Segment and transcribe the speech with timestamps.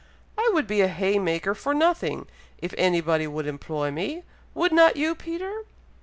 [0.35, 2.25] "I would be a haymaker for nothing,
[2.57, 4.23] if anybody would employ me;
[4.55, 5.65] would not you, Peter?"